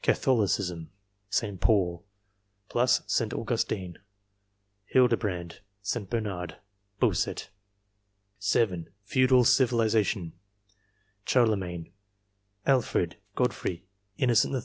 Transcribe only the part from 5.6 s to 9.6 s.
St. Bernard, Bossuet. 7. Feudal